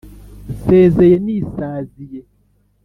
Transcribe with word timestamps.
Nsezeye 0.53 1.15
nisaziye 1.25 2.21